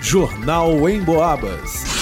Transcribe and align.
Jornal 0.00 0.88
em 0.88 1.02
Boabas. 1.02 1.95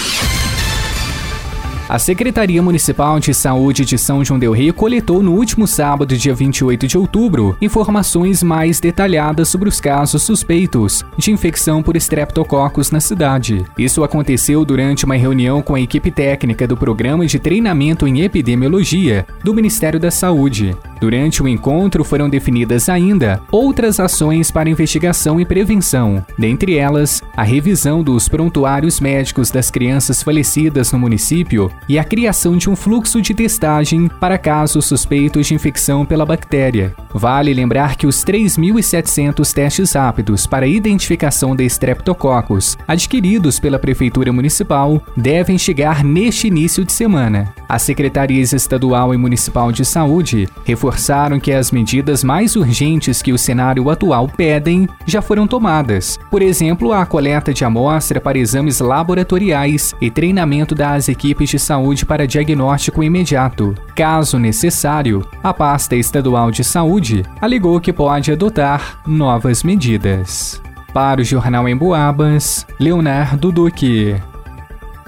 A 1.87 1.99
Secretaria 1.99 2.63
Municipal 2.63 3.19
de 3.19 3.31
Saúde 3.31 3.85
de 3.85 3.95
São 3.95 4.25
João 4.25 4.39
del 4.39 4.53
Rei 4.53 4.71
coletou 4.71 5.21
no 5.21 5.33
último 5.33 5.67
sábado, 5.67 6.17
dia 6.17 6.33
28 6.33 6.87
de 6.87 6.97
outubro, 6.97 7.55
informações 7.61 8.41
mais 8.41 8.79
detalhadas 8.79 9.49
sobre 9.49 9.69
os 9.69 9.79
casos 9.79 10.23
suspeitos 10.23 11.05
de 11.15 11.31
infecção 11.31 11.83
por 11.83 11.95
estreptococcus 11.95 12.89
na 12.89 12.99
cidade. 12.99 13.63
Isso 13.77 14.03
aconteceu 14.03 14.65
durante 14.65 15.05
uma 15.05 15.15
reunião 15.15 15.61
com 15.61 15.75
a 15.75 15.79
equipe 15.79 16.09
técnica 16.09 16.67
do 16.67 16.75
Programa 16.75 17.23
de 17.27 17.37
Treinamento 17.37 18.07
em 18.07 18.21
Epidemiologia 18.21 19.23
do 19.43 19.53
Ministério 19.53 19.99
da 19.99 20.09
Saúde. 20.09 20.75
Durante 21.05 21.43
o 21.43 21.47
encontro 21.47 22.03
foram 22.03 22.27
definidas 22.27 22.89
ainda 22.89 23.39
outras 23.51 23.99
ações 23.99 24.49
para 24.49 24.67
investigação 24.67 25.39
e 25.39 25.45
prevenção, 25.45 26.25
dentre 26.35 26.79
elas 26.79 27.21
a 27.37 27.43
revisão 27.43 28.01
dos 28.01 28.27
prontuários 28.27 28.99
médicos 28.99 29.51
das 29.51 29.69
crianças 29.69 30.23
falecidas 30.23 30.91
no 30.91 30.97
município 30.97 31.71
e 31.87 31.99
a 31.99 32.03
criação 32.03 32.57
de 32.57 32.71
um 32.71 32.75
fluxo 32.75 33.21
de 33.21 33.35
testagem 33.35 34.07
para 34.19 34.39
casos 34.39 34.85
suspeitos 34.85 35.45
de 35.45 35.53
infecção 35.53 36.03
pela 36.07 36.25
bactéria. 36.25 36.95
Vale 37.13 37.53
lembrar 37.53 37.97
que 37.97 38.07
os 38.07 38.25
3.700 38.25 39.53
testes 39.53 39.93
rápidos 39.93 40.47
para 40.47 40.65
identificação 40.65 41.55
de 41.55 41.65
Streptococcus 41.65 42.79
adquiridos 42.87 43.59
pela 43.59 43.77
Prefeitura 43.77 44.33
Municipal 44.33 44.99
devem 45.15 45.55
chegar 45.55 46.03
neste 46.03 46.47
início 46.47 46.83
de 46.83 46.91
semana. 46.91 47.53
As 47.69 47.83
secretarias 47.83 48.53
estadual 48.53 49.13
e 49.13 49.17
municipal 49.17 49.71
de 49.71 49.85
saúde 49.85 50.49
reforçaram 50.95 51.41
que 51.41 51.51
as 51.51 51.71
medidas 51.71 52.23
mais 52.23 52.55
urgentes 52.55 53.21
que 53.21 53.33
o 53.33 53.37
cenário 53.37 53.89
atual 53.89 54.29
pedem 54.29 54.87
já 55.05 55.21
foram 55.21 55.45
tomadas. 55.45 56.17
Por 56.31 56.41
exemplo, 56.41 56.93
a 56.93 57.05
coleta 57.05 57.53
de 57.53 57.65
amostra 57.65 58.21
para 58.21 58.37
exames 58.37 58.79
laboratoriais 58.79 59.93
e 59.99 60.09
treinamento 60.09 60.73
das 60.73 61.09
equipes 61.09 61.49
de 61.49 61.59
saúde 61.59 62.05
para 62.05 62.25
diagnóstico 62.25 63.03
imediato. 63.03 63.75
Caso 63.93 64.39
necessário, 64.39 65.27
a 65.43 65.53
pasta 65.53 65.97
estadual 65.97 66.49
de 66.49 66.63
saúde 66.63 67.23
alegou 67.41 67.81
que 67.81 67.91
pode 67.91 68.31
adotar 68.31 69.01
novas 69.05 69.63
medidas. 69.63 70.61
Para 70.93 71.19
o 71.19 71.25
Jornal 71.25 71.67
em 71.67 71.75
Boabas, 71.75 72.65
Leonardo 72.79 73.51
Duque. 73.51 74.15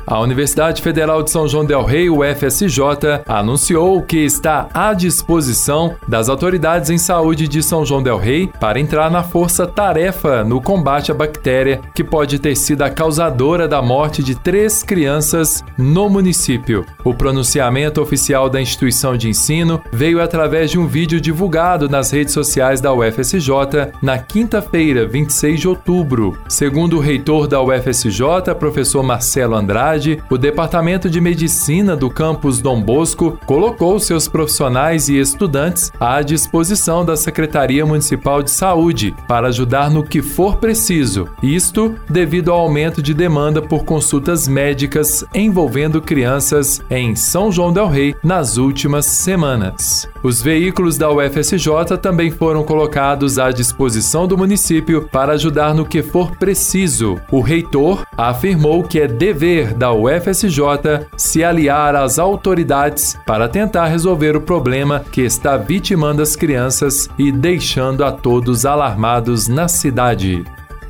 A 0.09 0.21
Universidade 0.21 0.81
Federal 0.81 1.21
de 1.21 1.29
São 1.29 1.49
João 1.49 1.65
del 1.65 1.83
Rei, 1.83 2.09
UFSJ, 2.09 2.79
anunciou 3.27 4.01
que 4.01 4.15
está 4.19 4.69
à 4.73 4.93
disposição 4.93 5.95
das 6.07 6.29
autoridades 6.29 6.89
em 6.89 6.97
saúde 6.97 7.45
de 7.45 7.61
São 7.61 7.85
João 7.85 8.01
del 8.01 8.17
Rei 8.17 8.49
para 8.57 8.79
entrar 8.79 9.11
na 9.11 9.21
força-tarefa 9.21 10.45
no 10.45 10.61
combate 10.61 11.11
à 11.11 11.13
bactéria 11.13 11.81
que 11.93 12.05
pode 12.05 12.39
ter 12.39 12.55
sido 12.55 12.83
a 12.83 12.89
causadora 12.89 13.67
da 13.67 13.81
morte 13.81 14.23
de 14.23 14.33
três 14.33 14.81
crianças 14.81 15.61
no 15.77 16.09
município. 16.09 16.85
O 17.03 17.13
pronunciamento 17.13 18.01
oficial 18.01 18.49
da 18.49 18.61
instituição 18.61 19.17
de 19.17 19.27
ensino 19.27 19.81
veio 19.91 20.21
através 20.21 20.71
de 20.71 20.79
um 20.79 20.87
vídeo 20.87 21.19
divulgado 21.19 21.89
nas 21.89 22.11
redes 22.11 22.33
sociais 22.33 22.79
da 22.79 22.93
UFSJ 22.93 23.91
na 24.01 24.17
quinta-feira, 24.17 25.05
26 25.05 25.59
de 25.59 25.67
outubro. 25.67 26.37
Segundo 26.47 26.95
o 26.95 27.01
reitor 27.01 27.45
da 27.45 27.61
UFSJ, 27.61 28.55
professor 28.57 29.03
Marcelo 29.03 29.53
Andrade, 29.53 29.96
o 30.29 30.37
Departamento 30.37 31.09
de 31.09 31.19
Medicina 31.19 31.95
do 31.95 32.09
campus 32.09 32.61
Dom 32.61 32.81
Bosco 32.81 33.37
colocou 33.45 33.99
seus 33.99 34.27
profissionais 34.27 35.09
e 35.09 35.19
estudantes 35.19 35.91
à 35.99 36.21
disposição 36.21 37.03
da 37.03 37.17
Secretaria 37.17 37.85
Municipal 37.85 38.43
de 38.43 38.51
Saúde 38.51 39.15
para 39.27 39.47
ajudar 39.47 39.89
no 39.89 40.03
que 40.03 40.21
for 40.21 40.57
preciso. 40.57 41.27
Isto 41.41 41.95
devido 42.09 42.51
ao 42.51 42.59
aumento 42.59 43.01
de 43.01 43.13
demanda 43.13 43.61
por 43.61 43.85
consultas 43.85 44.47
médicas 44.47 45.25
envolvendo 45.33 46.01
crianças 46.01 46.81
em 46.89 47.15
São 47.15 47.51
João 47.51 47.73
del 47.73 47.87
Rei 47.87 48.15
nas 48.23 48.57
últimas 48.57 49.05
semanas. 49.05 50.07
Os 50.23 50.41
veículos 50.41 50.97
da 50.97 51.09
UFSJ 51.11 51.97
também 52.01 52.29
foram 52.29 52.63
colocados 52.63 53.39
à 53.39 53.51
disposição 53.51 54.27
do 54.27 54.37
município 54.37 55.07
para 55.11 55.33
ajudar 55.33 55.73
no 55.73 55.85
que 55.85 56.03
for 56.03 56.35
preciso. 56.35 57.17
O 57.31 57.41
reitor 57.41 58.05
afirmou 58.17 58.83
que 58.83 58.99
é 58.99 59.07
dever 59.07 59.73
da 59.73 59.86
UFSJ 59.91 61.07
se 61.15 61.43
aliar 61.43 61.95
às 61.95 62.19
autoridades 62.19 63.17
para 63.25 63.47
tentar 63.47 63.87
resolver 63.87 64.35
o 64.35 64.41
problema 64.41 65.03
que 65.11 65.21
está 65.21 65.57
vitimando 65.57 66.21
as 66.21 66.35
crianças 66.35 67.09
e 67.17 67.31
deixando 67.31 68.03
a 68.03 68.11
todos 68.11 68.65
alarmados 68.65 69.47
na 69.47 69.67
cidade. 69.67 70.43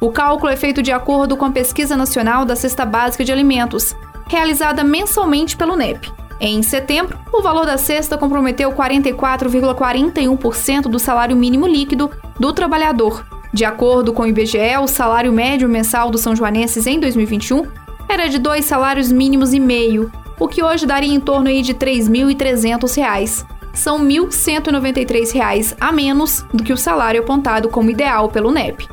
O 0.00 0.10
cálculo 0.10 0.50
é 0.50 0.56
feito 0.56 0.82
de 0.82 0.90
acordo 0.90 1.36
com 1.36 1.44
a 1.44 1.52
Pesquisa 1.52 1.96
Nacional 1.96 2.44
da 2.44 2.56
Cesta 2.56 2.84
Básica 2.84 3.24
de 3.24 3.30
Alimentos, 3.30 3.94
realizada 4.26 4.82
mensalmente 4.82 5.56
pelo 5.56 5.76
NEP. 5.76 6.10
Em 6.40 6.64
setembro, 6.64 7.16
o 7.32 7.42
valor 7.42 7.64
da 7.64 7.78
cesta 7.78 8.18
comprometeu 8.18 8.72
44,41% 8.72 10.88
do 10.88 10.98
salário 10.98 11.36
mínimo 11.36 11.68
líquido 11.68 12.10
do 12.38 12.52
trabalhador. 12.52 13.24
De 13.52 13.64
acordo 13.64 14.12
com 14.12 14.24
o 14.24 14.26
IBGE, 14.26 14.76
o 14.82 14.88
salário 14.88 15.32
médio 15.32 15.68
mensal 15.68 16.10
dos 16.10 16.22
são 16.22 16.34
joanenses 16.34 16.88
em 16.88 16.98
2021 16.98 17.84
era 18.08 18.28
de 18.28 18.38
dois 18.38 18.64
salários 18.64 19.10
mínimos 19.10 19.54
e 19.54 19.60
meio, 19.60 20.10
o 20.38 20.48
que 20.48 20.62
hoje 20.62 20.84
daria 20.84 21.14
em 21.14 21.20
torno 21.20 21.48
aí 21.48 21.62
de 21.62 21.72
R$ 21.72 21.78
3.300 21.78 23.46
são 23.74 23.98
R$ 23.98 24.04
1.193 24.04 25.76
a 25.80 25.92
menos 25.92 26.44
do 26.54 26.62
que 26.62 26.72
o 26.72 26.76
salário 26.76 27.20
apontado 27.20 27.68
como 27.68 27.90
ideal 27.90 28.28
pelo 28.28 28.50
NEP. 28.50 28.88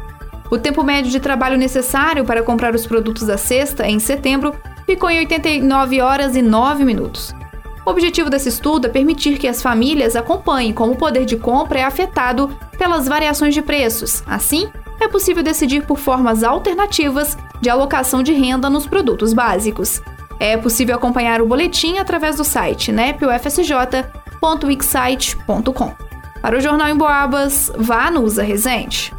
O 0.50 0.58
tempo 0.58 0.84
médio 0.84 1.10
de 1.10 1.20
trabalho 1.20 1.58
necessário 1.58 2.26
para 2.26 2.44
comprar 2.44 2.76
os 2.76 2.86
produtos 2.86 3.26
da 3.26 3.38
cesta 3.38 3.88
em 3.88 4.00
setembro 4.00 4.54
ficou 4.86 5.10
em 5.10 5.20
89 5.20 6.02
horas 6.02 6.36
e 6.36 6.42
9 6.42 6.84
minutos. 6.84 7.34
O 7.86 7.90
objetivo 7.90 8.30
desse 8.30 8.50
estudo 8.50 8.88
é 8.88 8.90
permitir 8.90 9.38
que 9.38 9.48
as 9.48 9.62
famílias 9.62 10.16
acompanhem 10.16 10.74
como 10.74 10.94
o 10.94 10.98
poder 10.98 11.26
de 11.26 11.38
compra 11.38 11.80
é 11.80 11.84
afetado 11.84 12.50
pelas 12.78 13.08
variações 13.08 13.54
de 13.54 13.62
preços. 13.62 14.24
Assim, 14.28 14.70
é 15.00 15.08
possível 15.08 15.42
decidir 15.42 15.86
por 15.86 15.98
formas 15.98 16.44
alternativas 16.44 17.38
de 17.60 17.70
alocação 17.70 18.22
de 18.22 18.34
renda 18.34 18.70
nos 18.70 18.86
produtos 18.86 19.34
básicos. 19.34 20.02
É 20.40 20.58
possível 20.58 20.96
acompanhar 20.96 21.42
o 21.42 21.48
boletim 21.48 21.98
através 21.98 22.36
do 22.36 22.44
site 22.44 22.92
nepufsj.com 22.92 24.21
www.wixsite.com. 24.42 25.94
Para 26.42 26.58
o 26.58 26.62
Jornal 26.62 26.90
em 26.90 26.98
Boabas, 26.98 27.72
vá 27.78 28.10
no 28.10 28.22
Usa 28.24 28.42
Resente. 28.42 29.14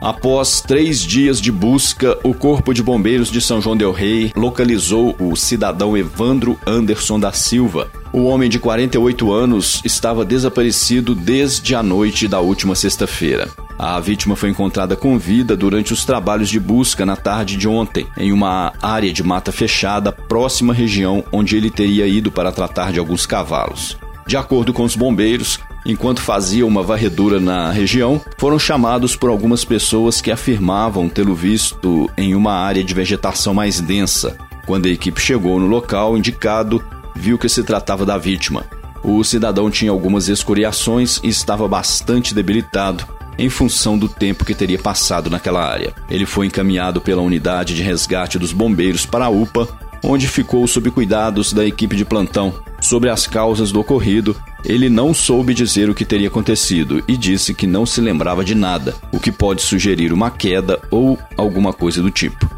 Após 0.00 0.60
três 0.60 1.02
dias 1.02 1.40
de 1.40 1.50
busca, 1.50 2.16
o 2.22 2.32
Corpo 2.32 2.72
de 2.72 2.84
Bombeiros 2.84 3.32
de 3.32 3.40
São 3.40 3.60
João 3.60 3.76
Del 3.76 3.90
Rei 3.90 4.32
localizou 4.36 5.16
o 5.18 5.34
cidadão 5.34 5.96
Evandro 5.96 6.56
Anderson 6.64 7.18
da 7.18 7.32
Silva. 7.32 7.90
O 8.12 8.22
homem 8.22 8.48
de 8.48 8.60
48 8.60 9.32
anos 9.32 9.82
estava 9.84 10.24
desaparecido 10.24 11.16
desde 11.16 11.74
a 11.74 11.82
noite 11.82 12.28
da 12.28 12.38
última 12.38 12.76
sexta-feira. 12.76 13.48
A 13.76 13.98
vítima 13.98 14.36
foi 14.36 14.50
encontrada 14.50 14.94
com 14.94 15.18
vida 15.18 15.56
durante 15.56 15.92
os 15.92 16.04
trabalhos 16.04 16.48
de 16.48 16.60
busca 16.60 17.04
na 17.04 17.16
tarde 17.16 17.56
de 17.56 17.66
ontem, 17.66 18.06
em 18.16 18.30
uma 18.30 18.72
área 18.80 19.12
de 19.12 19.24
mata 19.24 19.50
fechada 19.50 20.12
próxima 20.12 20.72
à 20.72 20.76
região 20.76 21.24
onde 21.32 21.56
ele 21.56 21.70
teria 21.70 22.06
ido 22.06 22.30
para 22.30 22.52
tratar 22.52 22.92
de 22.92 23.00
alguns 23.00 23.26
cavalos. 23.26 23.98
De 24.28 24.36
acordo 24.36 24.74
com 24.74 24.84
os 24.84 24.94
bombeiros, 24.94 25.58
enquanto 25.86 26.20
fazia 26.20 26.66
uma 26.66 26.82
varredura 26.82 27.40
na 27.40 27.72
região, 27.72 28.20
foram 28.36 28.58
chamados 28.58 29.16
por 29.16 29.30
algumas 29.30 29.64
pessoas 29.64 30.20
que 30.20 30.30
afirmavam 30.30 31.08
tê-lo 31.08 31.34
visto 31.34 32.10
em 32.14 32.34
uma 32.34 32.52
área 32.52 32.84
de 32.84 32.92
vegetação 32.92 33.54
mais 33.54 33.80
densa. 33.80 34.36
Quando 34.66 34.84
a 34.84 34.90
equipe 34.90 35.18
chegou 35.18 35.58
no 35.58 35.66
local 35.66 36.14
indicado, 36.14 36.84
viu 37.16 37.38
que 37.38 37.48
se 37.48 37.64
tratava 37.64 38.04
da 38.04 38.18
vítima. 38.18 38.66
O 39.02 39.24
cidadão 39.24 39.70
tinha 39.70 39.90
algumas 39.90 40.28
escoriações 40.28 41.18
e 41.24 41.28
estava 41.28 41.66
bastante 41.66 42.34
debilitado 42.34 43.06
em 43.38 43.48
função 43.48 43.96
do 43.96 44.10
tempo 44.10 44.44
que 44.44 44.54
teria 44.54 44.78
passado 44.78 45.30
naquela 45.30 45.64
área. 45.64 45.94
Ele 46.10 46.26
foi 46.26 46.48
encaminhado 46.48 47.00
pela 47.00 47.22
unidade 47.22 47.74
de 47.74 47.82
resgate 47.82 48.38
dos 48.38 48.52
bombeiros 48.52 49.06
para 49.06 49.24
a 49.24 49.30
UPA, 49.30 49.66
onde 50.04 50.28
ficou 50.28 50.66
sob 50.66 50.90
cuidados 50.90 51.54
da 51.54 51.64
equipe 51.64 51.96
de 51.96 52.04
plantão. 52.04 52.67
Sobre 52.88 53.10
as 53.10 53.26
causas 53.26 53.70
do 53.70 53.80
ocorrido, 53.80 54.34
ele 54.64 54.88
não 54.88 55.12
soube 55.12 55.52
dizer 55.52 55.90
o 55.90 55.94
que 55.94 56.06
teria 56.06 56.28
acontecido 56.28 57.04
e 57.06 57.18
disse 57.18 57.52
que 57.52 57.66
não 57.66 57.84
se 57.84 58.00
lembrava 58.00 58.42
de 58.42 58.54
nada, 58.54 58.94
o 59.12 59.20
que 59.20 59.30
pode 59.30 59.60
sugerir 59.60 60.10
uma 60.10 60.30
queda 60.30 60.80
ou 60.90 61.18
alguma 61.36 61.70
coisa 61.70 62.00
do 62.00 62.10
tipo. 62.10 62.50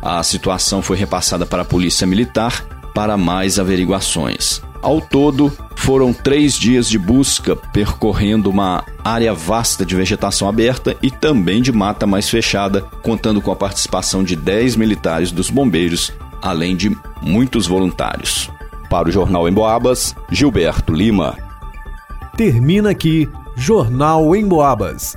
A 0.00 0.22
situação 0.22 0.80
foi 0.80 0.96
repassada 0.96 1.44
para 1.44 1.60
a 1.60 1.66
Polícia 1.66 2.06
Militar 2.06 2.64
para 2.94 3.18
mais 3.18 3.58
averiguações. 3.58 4.62
Ao 4.80 5.02
todo, 5.02 5.52
foram 5.76 6.14
três 6.14 6.54
dias 6.54 6.88
de 6.88 6.98
busca 6.98 7.54
percorrendo 7.54 8.48
uma 8.48 8.86
área 9.04 9.34
vasta 9.34 9.84
de 9.84 9.94
vegetação 9.94 10.48
aberta 10.48 10.96
e 11.02 11.10
também 11.10 11.60
de 11.60 11.72
mata 11.72 12.06
mais 12.06 12.30
fechada, 12.30 12.80
contando 13.02 13.42
com 13.42 13.52
a 13.52 13.56
participação 13.56 14.24
de 14.24 14.34
10 14.34 14.76
militares 14.76 15.30
dos 15.30 15.50
bombeiros, 15.50 16.10
além 16.40 16.74
de 16.74 16.90
muitos 17.20 17.66
voluntários. 17.66 18.50
Para 18.88 19.08
o 19.08 19.12
Jornal 19.12 19.48
Emboabas, 19.48 20.14
Gilberto 20.30 20.92
Lima. 20.92 21.36
Termina 22.36 22.90
aqui 22.90 23.28
Jornal 23.56 24.34
Emboabas. 24.34 25.14